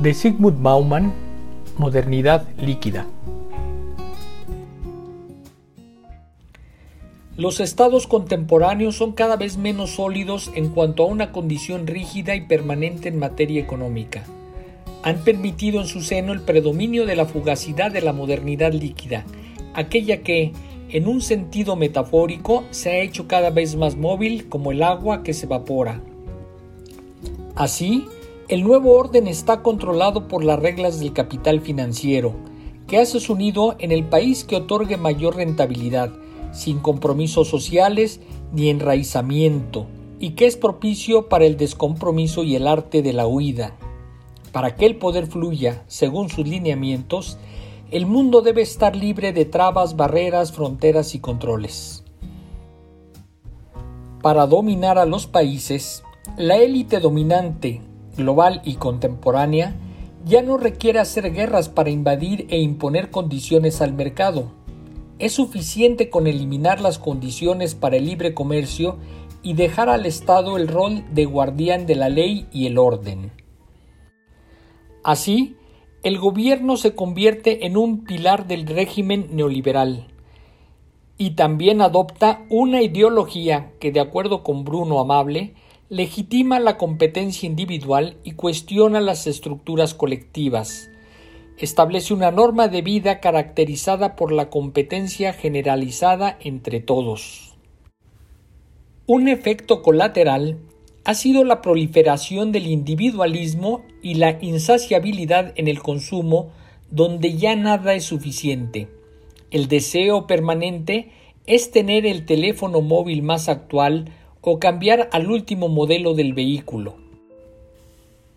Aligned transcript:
De 0.00 0.14
Sigmund 0.14 0.62
Bauman, 0.62 1.12
Modernidad 1.76 2.48
líquida. 2.56 3.06
Los 7.36 7.60
estados 7.60 8.06
contemporáneos 8.06 8.96
son 8.96 9.12
cada 9.12 9.36
vez 9.36 9.58
menos 9.58 9.90
sólidos 9.90 10.50
en 10.54 10.70
cuanto 10.70 11.02
a 11.02 11.06
una 11.06 11.32
condición 11.32 11.86
rígida 11.86 12.34
y 12.34 12.46
permanente 12.46 13.10
en 13.10 13.18
materia 13.18 13.60
económica. 13.60 14.24
Han 15.02 15.18
permitido 15.18 15.82
en 15.82 15.86
su 15.86 16.00
seno 16.00 16.32
el 16.32 16.40
predominio 16.40 17.04
de 17.04 17.16
la 17.16 17.26
fugacidad 17.26 17.90
de 17.92 18.00
la 18.00 18.14
modernidad 18.14 18.72
líquida, 18.72 19.26
aquella 19.74 20.22
que, 20.22 20.52
en 20.88 21.08
un 21.08 21.20
sentido 21.20 21.76
metafórico, 21.76 22.64
se 22.70 22.88
ha 22.88 22.98
hecho 23.00 23.28
cada 23.28 23.50
vez 23.50 23.76
más 23.76 23.96
móvil 23.96 24.48
como 24.48 24.72
el 24.72 24.82
agua 24.82 25.22
que 25.22 25.34
se 25.34 25.44
evapora. 25.44 26.00
Así, 27.54 28.06
el 28.50 28.64
nuevo 28.64 28.96
orden 28.96 29.28
está 29.28 29.62
controlado 29.62 30.26
por 30.26 30.42
las 30.42 30.58
reglas 30.58 30.98
del 30.98 31.12
capital 31.12 31.60
financiero, 31.60 32.34
que 32.88 32.98
hace 32.98 33.20
su 33.20 33.36
nido 33.36 33.76
en 33.78 33.92
el 33.92 34.02
país 34.02 34.42
que 34.42 34.56
otorgue 34.56 34.96
mayor 34.96 35.36
rentabilidad, 35.36 36.10
sin 36.50 36.80
compromisos 36.80 37.46
sociales 37.46 38.20
ni 38.52 38.68
enraizamiento, 38.68 39.86
y 40.18 40.30
que 40.30 40.46
es 40.46 40.56
propicio 40.56 41.28
para 41.28 41.44
el 41.44 41.56
descompromiso 41.56 42.42
y 42.42 42.56
el 42.56 42.66
arte 42.66 43.02
de 43.02 43.12
la 43.12 43.28
huida. 43.28 43.76
Para 44.50 44.74
que 44.74 44.84
el 44.84 44.96
poder 44.96 45.28
fluya 45.28 45.84
según 45.86 46.28
sus 46.28 46.44
lineamientos, 46.44 47.38
el 47.92 48.04
mundo 48.04 48.42
debe 48.42 48.62
estar 48.62 48.96
libre 48.96 49.32
de 49.32 49.44
trabas, 49.44 49.94
barreras, 49.94 50.50
fronteras 50.50 51.14
y 51.14 51.20
controles. 51.20 52.02
Para 54.22 54.48
dominar 54.48 54.98
a 54.98 55.06
los 55.06 55.28
países, 55.28 56.02
la 56.36 56.56
élite 56.56 56.98
dominante, 56.98 57.80
global 58.20 58.62
y 58.64 58.74
contemporánea 58.74 59.76
ya 60.24 60.42
no 60.42 60.58
requiere 60.58 60.98
hacer 60.98 61.32
guerras 61.32 61.68
para 61.68 61.90
invadir 61.90 62.46
e 62.50 62.58
imponer 62.58 63.10
condiciones 63.10 63.80
al 63.80 63.92
mercado. 63.92 64.52
Es 65.18 65.32
suficiente 65.32 66.10
con 66.10 66.26
eliminar 66.26 66.80
las 66.80 66.98
condiciones 66.98 67.74
para 67.74 67.96
el 67.96 68.06
libre 68.06 68.34
comercio 68.34 68.98
y 69.42 69.54
dejar 69.54 69.88
al 69.88 70.06
Estado 70.06 70.56
el 70.56 70.68
rol 70.68 71.04
de 71.12 71.24
guardián 71.24 71.86
de 71.86 71.94
la 71.94 72.08
ley 72.08 72.46
y 72.52 72.66
el 72.66 72.78
orden. 72.78 73.32
Así, 75.02 75.56
el 76.02 76.18
gobierno 76.18 76.76
se 76.76 76.94
convierte 76.94 77.66
en 77.66 77.76
un 77.76 78.04
pilar 78.04 78.46
del 78.46 78.66
régimen 78.66 79.28
neoliberal 79.32 80.09
y 81.20 81.32
también 81.32 81.82
adopta 81.82 82.46
una 82.48 82.80
ideología 82.80 83.72
que, 83.78 83.92
de 83.92 84.00
acuerdo 84.00 84.42
con 84.42 84.64
Bruno 84.64 84.98
Amable, 85.00 85.52
legitima 85.90 86.58
la 86.58 86.78
competencia 86.78 87.46
individual 87.46 88.16
y 88.24 88.32
cuestiona 88.32 89.02
las 89.02 89.26
estructuras 89.26 89.92
colectivas. 89.92 90.88
Establece 91.58 92.14
una 92.14 92.30
norma 92.30 92.68
de 92.68 92.80
vida 92.80 93.20
caracterizada 93.20 94.16
por 94.16 94.32
la 94.32 94.48
competencia 94.48 95.34
generalizada 95.34 96.38
entre 96.40 96.80
todos. 96.80 97.54
Un 99.06 99.28
efecto 99.28 99.82
colateral 99.82 100.56
ha 101.04 101.12
sido 101.12 101.44
la 101.44 101.60
proliferación 101.60 102.50
del 102.50 102.66
individualismo 102.66 103.82
y 104.02 104.14
la 104.14 104.38
insaciabilidad 104.40 105.52
en 105.56 105.68
el 105.68 105.82
consumo 105.82 106.48
donde 106.90 107.36
ya 107.36 107.56
nada 107.56 107.92
es 107.92 108.04
suficiente. 108.04 108.99
El 109.50 109.66
deseo 109.66 110.28
permanente 110.28 111.10
es 111.46 111.72
tener 111.72 112.06
el 112.06 112.24
teléfono 112.24 112.82
móvil 112.82 113.22
más 113.22 113.48
actual 113.48 114.12
o 114.42 114.60
cambiar 114.60 115.08
al 115.12 115.28
último 115.28 115.68
modelo 115.68 116.14
del 116.14 116.34
vehículo. 116.34 116.94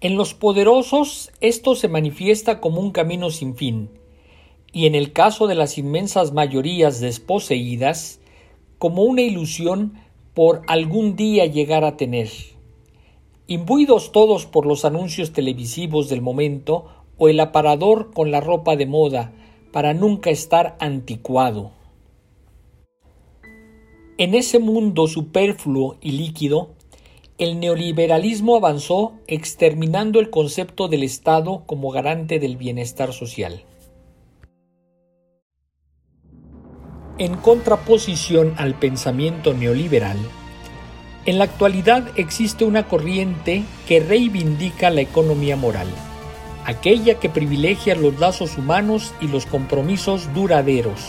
En 0.00 0.16
los 0.16 0.32
poderosos 0.32 1.30
esto 1.42 1.74
se 1.74 1.88
manifiesta 1.88 2.60
como 2.60 2.80
un 2.80 2.90
camino 2.90 3.30
sin 3.30 3.54
fin, 3.54 3.90
y 4.72 4.86
en 4.86 4.94
el 4.94 5.12
caso 5.12 5.46
de 5.46 5.54
las 5.54 5.76
inmensas 5.76 6.32
mayorías 6.32 7.00
desposeídas, 7.00 8.20
como 8.78 9.02
una 9.02 9.22
ilusión 9.22 9.94
por 10.32 10.62
algún 10.66 11.16
día 11.16 11.44
llegar 11.44 11.84
a 11.84 11.98
tener. 11.98 12.30
Imbuidos 13.46 14.10
todos 14.10 14.46
por 14.46 14.64
los 14.64 14.86
anuncios 14.86 15.32
televisivos 15.32 16.08
del 16.08 16.22
momento 16.22 16.86
o 17.18 17.28
el 17.28 17.40
aparador 17.40 18.10
con 18.12 18.30
la 18.30 18.40
ropa 18.40 18.74
de 18.74 18.86
moda 18.86 19.32
para 19.74 19.92
nunca 19.92 20.30
estar 20.30 20.76
anticuado. 20.78 21.72
En 24.18 24.36
ese 24.36 24.60
mundo 24.60 25.08
superfluo 25.08 25.96
y 26.00 26.12
líquido, 26.12 26.76
el 27.38 27.58
neoliberalismo 27.58 28.54
avanzó 28.54 29.14
exterminando 29.26 30.20
el 30.20 30.30
concepto 30.30 30.86
del 30.86 31.02
Estado 31.02 31.64
como 31.66 31.90
garante 31.90 32.38
del 32.38 32.56
bienestar 32.56 33.12
social. 33.12 33.64
En 37.18 37.34
contraposición 37.34 38.54
al 38.56 38.78
pensamiento 38.78 39.54
neoliberal, 39.54 40.18
en 41.26 41.38
la 41.38 41.44
actualidad 41.44 42.12
existe 42.14 42.64
una 42.64 42.86
corriente 42.86 43.64
que 43.88 43.98
reivindica 43.98 44.90
la 44.90 45.00
economía 45.00 45.56
moral, 45.56 45.88
aquella 46.64 47.18
que 47.20 47.28
privilegia 47.28 47.94
los 47.94 48.18
lazos 48.18 48.56
humanos 48.58 49.14
y 49.20 49.28
los 49.28 49.46
compromisos 49.46 50.32
duraderos, 50.34 51.00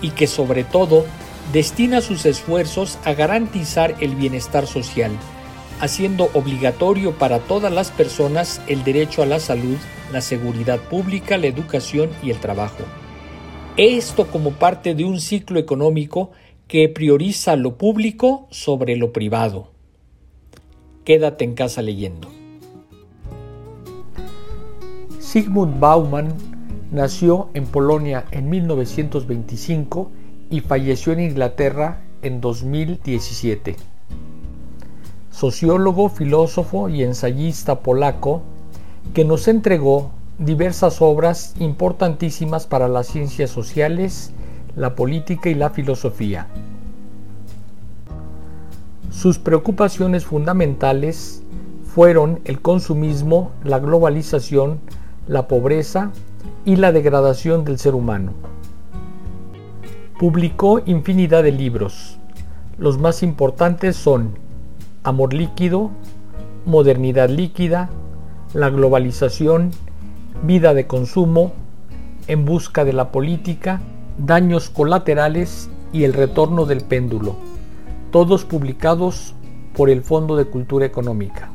y 0.00 0.10
que 0.10 0.26
sobre 0.26 0.64
todo 0.64 1.04
destina 1.52 2.00
sus 2.00 2.26
esfuerzos 2.26 2.98
a 3.04 3.14
garantizar 3.14 3.94
el 4.00 4.14
bienestar 4.14 4.66
social, 4.66 5.12
haciendo 5.80 6.30
obligatorio 6.34 7.12
para 7.12 7.38
todas 7.40 7.72
las 7.72 7.90
personas 7.90 8.60
el 8.66 8.84
derecho 8.84 9.22
a 9.22 9.26
la 9.26 9.40
salud, 9.40 9.76
la 10.12 10.20
seguridad 10.20 10.78
pública, 10.78 11.38
la 11.38 11.46
educación 11.46 12.10
y 12.22 12.30
el 12.30 12.38
trabajo. 12.38 12.84
Esto 13.76 14.26
como 14.26 14.52
parte 14.52 14.94
de 14.94 15.04
un 15.04 15.20
ciclo 15.20 15.60
económico 15.60 16.32
que 16.66 16.88
prioriza 16.88 17.56
lo 17.56 17.78
público 17.78 18.48
sobre 18.50 18.96
lo 18.96 19.12
privado. 19.12 19.70
Quédate 21.04 21.44
en 21.44 21.54
casa 21.54 21.80
leyendo. 21.80 22.37
Sigmund 25.30 25.78
Bauman 25.78 26.32
nació 26.90 27.50
en 27.52 27.66
Polonia 27.66 28.24
en 28.30 28.48
1925 28.48 30.10
y 30.48 30.60
falleció 30.60 31.12
en 31.12 31.20
Inglaterra 31.20 32.00
en 32.22 32.40
2017. 32.40 33.76
Sociólogo, 35.30 36.08
filósofo 36.08 36.88
y 36.88 37.02
ensayista 37.02 37.80
polaco 37.80 38.40
que 39.12 39.26
nos 39.26 39.48
entregó 39.48 40.12
diversas 40.38 41.02
obras 41.02 41.54
importantísimas 41.58 42.66
para 42.66 42.88
las 42.88 43.08
ciencias 43.08 43.50
sociales, 43.50 44.32
la 44.76 44.94
política 44.94 45.50
y 45.50 45.54
la 45.54 45.68
filosofía. 45.68 46.46
Sus 49.10 49.38
preocupaciones 49.38 50.24
fundamentales 50.24 51.42
fueron 51.84 52.40
el 52.46 52.62
consumismo, 52.62 53.50
la 53.62 53.78
globalización, 53.78 54.80
la 55.28 55.46
pobreza 55.46 56.10
y 56.64 56.76
la 56.76 56.90
degradación 56.90 57.64
del 57.64 57.78
ser 57.78 57.94
humano. 57.94 58.32
Publicó 60.18 60.80
infinidad 60.84 61.42
de 61.42 61.52
libros. 61.52 62.18
Los 62.78 62.98
más 62.98 63.22
importantes 63.22 63.96
son 63.96 64.36
Amor 65.04 65.32
líquido, 65.32 65.90
Modernidad 66.64 67.28
líquida, 67.28 67.90
La 68.54 68.70
globalización, 68.70 69.70
vida 70.42 70.74
de 70.74 70.86
consumo, 70.86 71.52
en 72.26 72.44
busca 72.44 72.84
de 72.84 72.92
la 72.92 73.12
política, 73.12 73.80
daños 74.18 74.70
colaterales 74.70 75.70
y 75.92 76.04
el 76.04 76.14
retorno 76.14 76.66
del 76.66 76.80
péndulo, 76.80 77.36
todos 78.10 78.44
publicados 78.44 79.34
por 79.74 79.90
el 79.90 80.02
Fondo 80.02 80.36
de 80.36 80.46
Cultura 80.46 80.86
Económica. 80.86 81.50